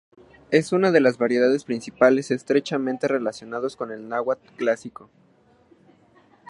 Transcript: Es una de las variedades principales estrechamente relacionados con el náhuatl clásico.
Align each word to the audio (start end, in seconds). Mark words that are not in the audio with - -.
Es 0.49 0.71
una 0.71 0.89
de 0.89 0.99
las 0.99 1.19
variedades 1.19 1.63
principales 1.63 2.31
estrechamente 2.31 3.07
relacionados 3.07 3.75
con 3.75 3.91
el 3.91 4.09
náhuatl 4.09 4.47
clásico. 4.55 5.11